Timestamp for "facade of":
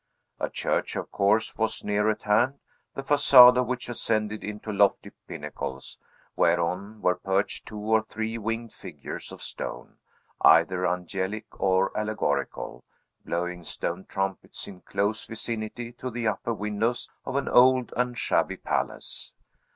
3.03-3.67